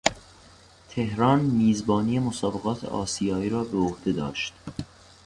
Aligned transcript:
تهران 0.89 1.39
میزبانی 1.41 2.19
مسابقات 2.19 2.85
آسیایی 2.85 3.49
را 3.49 3.63
به 3.63 3.77
عهده 3.77 4.11
داشت. 4.11 4.53